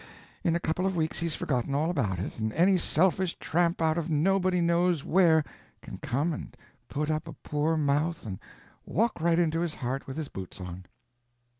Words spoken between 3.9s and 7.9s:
of nobody knows where can come and put up a poor